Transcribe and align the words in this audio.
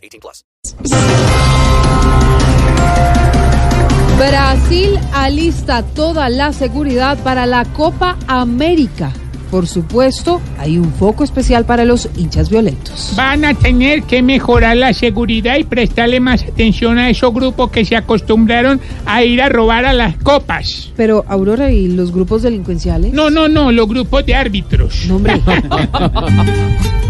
18 0.00 0.20
plus. 0.20 0.44
Brasil 4.18 4.98
alista 5.14 5.82
toda 5.82 6.28
la 6.28 6.52
seguridad 6.52 7.18
para 7.22 7.46
la 7.46 7.64
Copa 7.64 8.18
América. 8.26 9.12
Por 9.50 9.66
supuesto, 9.66 10.40
hay 10.58 10.78
un 10.78 10.92
foco 10.92 11.24
especial 11.24 11.64
para 11.64 11.84
los 11.84 12.08
hinchas 12.16 12.50
violentos. 12.50 13.14
Van 13.16 13.44
a 13.44 13.54
tener 13.54 14.04
que 14.04 14.22
mejorar 14.22 14.76
la 14.76 14.92
seguridad 14.92 15.56
y 15.56 15.64
prestarle 15.64 16.20
más 16.20 16.44
atención 16.44 16.98
a 16.98 17.10
esos 17.10 17.34
grupos 17.34 17.70
que 17.70 17.84
se 17.84 17.96
acostumbraron 17.96 18.80
a 19.06 19.24
ir 19.24 19.42
a 19.42 19.48
robar 19.48 19.86
a 19.86 19.92
las 19.92 20.16
copas. 20.18 20.92
Pero, 20.96 21.24
Aurora, 21.26 21.72
¿y 21.72 21.88
los 21.88 22.12
grupos 22.12 22.42
delincuenciales? 22.42 23.12
No, 23.12 23.30
no, 23.30 23.48
no, 23.48 23.72
los 23.72 23.88
grupos 23.88 24.24
de 24.24 24.36
árbitros. 24.36 25.06
No, 25.08 25.16
hombre. 25.16 25.40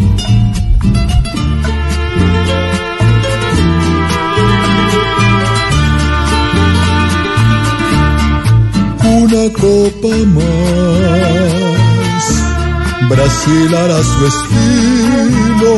Una 9.10 9.44
copa 9.52 10.14
más, 10.36 12.24
Brasil 13.08 13.70
hará 13.74 14.00
su 14.04 14.20
estilo. 14.32 15.74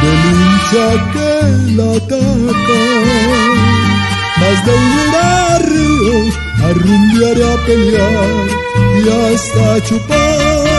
del 0.01 0.21
hincha 0.31 0.87
que 1.13 1.31
la 1.77 1.87
ataca. 1.97 2.81
Más 4.41 4.65
de 4.65 4.71
ir 4.71 5.15
a 5.15 5.59
Río, 5.59 6.33
a 6.63 6.73
rumbear 6.73 7.37
y 7.37 7.43
a 7.43 7.65
pelear 7.65 8.47
y 8.97 9.33
hasta 9.33 9.83
chupar. 9.83 10.71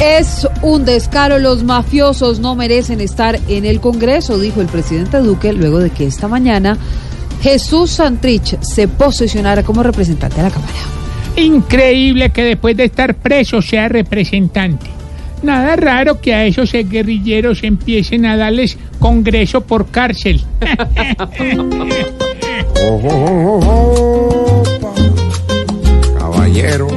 Es 0.00 0.48
un 0.62 0.86
descaro, 0.86 1.38
los 1.38 1.62
mafiosos 1.62 2.40
no 2.40 2.54
merecen 2.54 3.02
estar 3.02 3.38
en 3.48 3.66
el 3.66 3.80
Congreso, 3.80 4.38
dijo 4.38 4.62
el 4.62 4.68
presidente 4.68 5.18
Duque 5.18 5.52
luego 5.52 5.78
de 5.78 5.90
que 5.90 6.06
esta 6.06 6.26
mañana 6.26 6.78
Jesús 7.42 7.90
Santrich 7.90 8.58
se 8.62 8.88
posesionara 8.88 9.62
como 9.62 9.82
representante 9.82 10.36
de 10.36 10.42
la 10.44 10.50
Cámara. 10.50 10.72
Increíble 11.36 12.30
que 12.30 12.42
después 12.42 12.74
de 12.76 12.84
estar 12.84 13.14
preso 13.14 13.60
sea 13.60 13.88
representante. 13.88 14.99
Nada 15.42 15.76
raro 15.76 16.20
que 16.20 16.34
a 16.34 16.44
esos 16.46 16.72
guerrilleros 16.72 17.62
empiecen 17.64 18.26
a 18.26 18.36
darles 18.36 18.76
congreso 18.98 19.62
por 19.62 19.90
cárcel. 19.90 20.44
Caballero. 26.18 26.88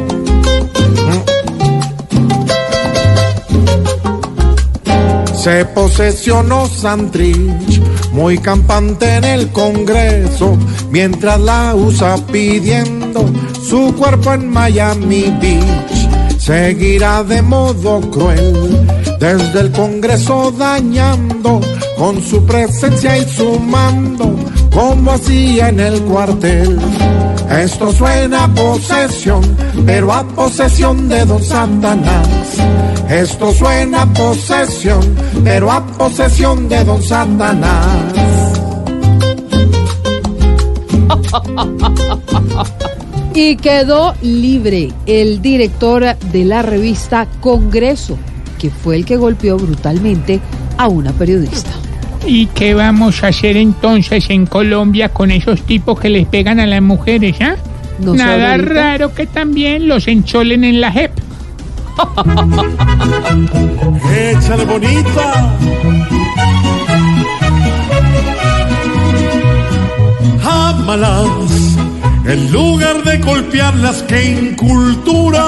Se 5.43 5.65
posesionó 5.65 6.67
Santrich, 6.67 7.81
muy 8.13 8.37
campante 8.37 9.17
en 9.17 9.25
el 9.25 9.51
Congreso, 9.51 10.57
mientras 10.89 11.37
la 11.41 11.75
usa 11.75 12.15
pidiendo 12.31 13.29
su 13.61 13.93
cuerpo 13.93 14.33
en 14.33 14.47
Miami 14.47 15.35
Beach. 15.41 16.02
Seguirá 16.43 17.23
de 17.23 17.41
modo 17.41 18.01
cruel 18.11 18.85
desde 19.17 19.61
el 19.61 19.71
Congreso 19.71 20.51
dañando 20.51 21.61
con 21.97 22.21
su 22.21 22.45
presencia 22.45 23.17
y 23.17 23.25
su 23.29 23.57
mando, 23.61 24.35
como 24.69 25.11
hacía 25.11 25.69
en 25.69 25.79
el 25.79 26.01
cuartel. 26.01 26.77
Esto 27.49 27.93
suena 27.93 28.43
a 28.43 28.47
posesión, 28.49 29.55
pero 29.85 30.11
a 30.11 30.27
posesión 30.27 31.07
de 31.07 31.23
don 31.23 31.41
Satanás. 31.41 32.27
Esto 33.09 33.53
suena 33.53 34.01
a 34.01 34.13
posesión, 34.13 35.15
pero 35.45 35.71
a 35.71 35.85
posesión 35.85 36.67
de 36.67 36.83
don 36.83 37.01
Satanás. 37.01 37.87
Y 43.35 43.55
quedó 43.55 44.13
libre 44.21 44.91
el 45.05 45.41
director 45.41 46.15
de 46.17 46.45
la 46.45 46.61
revista 46.61 47.27
Congreso, 47.39 48.17
que 48.59 48.69
fue 48.69 48.95
el 48.95 49.05
que 49.05 49.17
golpeó 49.17 49.57
brutalmente 49.57 50.39
a 50.77 50.87
una 50.87 51.11
periodista. 51.13 51.71
¿Y 52.25 52.45
qué 52.47 52.73
vamos 52.73 53.23
a 53.23 53.27
hacer 53.27 53.57
entonces 53.57 54.29
en 54.29 54.45
Colombia 54.45 55.09
con 55.09 55.31
esos 55.31 55.61
tipos 55.63 55.99
que 55.99 56.09
les 56.09 56.25
pegan 56.27 56.59
a 56.59 56.65
las 56.65 56.81
mujeres, 56.81 57.35
ah? 57.41 57.55
No 57.99 58.13
Nada 58.13 58.57
raro 58.57 59.13
que 59.13 59.27
también 59.27 59.87
los 59.87 60.07
encholen 60.07 60.63
en 60.63 60.79
la 60.81 60.91
JEP. 60.91 61.11
Échale 64.15 64.65
bonita. 64.65 65.57
Ámalas, 70.43 71.52
en 72.33 72.51
lugar 72.51 73.03
de 73.03 73.19
golpearlas 73.19 74.01
que 74.03 74.19
incultura, 74.41 75.45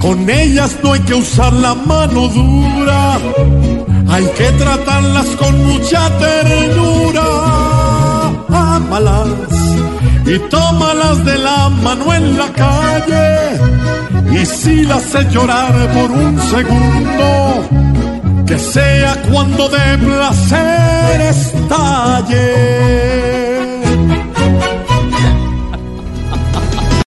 con 0.00 0.30
ellas 0.30 0.76
no 0.80 0.92
hay 0.92 1.00
que 1.00 1.14
usar 1.14 1.52
la 1.52 1.74
mano 1.74 2.28
dura, 2.28 3.18
hay 4.08 4.24
que 4.38 4.48
tratarlas 4.62 5.26
con 5.40 5.54
mucha 5.66 6.02
ternura. 6.18 7.28
Ámalas 8.76 9.28
y 10.24 10.38
tómalas 10.50 11.24
de 11.24 11.36
la 11.38 11.68
mano 11.68 12.14
en 12.14 12.38
la 12.38 12.48
calle, 12.52 13.26
y 14.40 14.46
si 14.46 14.82
las 14.84 15.02
hace 15.14 15.28
llorar 15.30 15.74
por 15.94 16.10
un 16.12 16.40
segundo, 16.52 17.24
que 18.46 18.56
sea 18.56 19.20
cuando 19.30 19.68
de 19.68 19.98
placer 19.98 21.20
estalle. 21.34 22.67